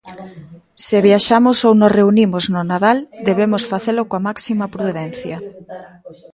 Se 0.85 0.97
viaxamos 1.07 1.57
ou 1.67 1.73
nos 1.81 1.95
reunimos 1.99 2.43
no 2.53 2.61
Nadal 2.71 2.97
debemos 3.27 3.63
facelo 3.71 4.01
coa 4.09 4.25
máxima 4.27 4.65
prudencia. 4.75 5.37